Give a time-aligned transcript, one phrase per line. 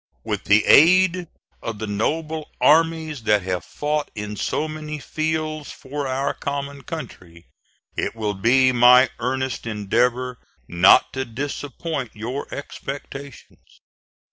[0.23, 1.27] With the aid
[1.61, 7.45] of the noble armies that have fought in so many fields for our common country,
[7.95, 13.59] it will be my earnest endeavor not to disappoint your expectations.